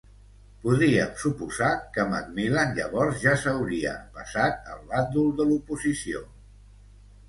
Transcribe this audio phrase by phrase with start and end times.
[0.61, 1.69] Podríem suposar
[1.99, 6.29] que McMillan, llavors, ja s'hauria passat al bàndol de l'oposició.